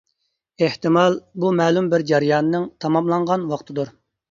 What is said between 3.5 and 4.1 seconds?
ۋاقتىدۇر.